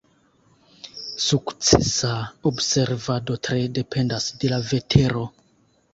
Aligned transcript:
Sukcesa 1.25 2.09
observado 2.51 3.37
tre 3.49 3.61
dependas 3.79 4.31
de 4.45 4.53
la 4.55 4.61
vetero. 4.71 5.29